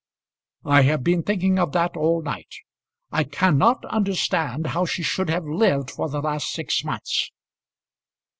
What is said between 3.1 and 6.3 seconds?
I cannot understand how she should have lived for the